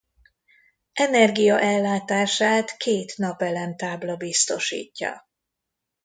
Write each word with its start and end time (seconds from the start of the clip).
Energiaellátását 0.93 2.77
két 2.77 3.17
napelemtábla 3.17 4.15
biztosítja. 4.15 5.29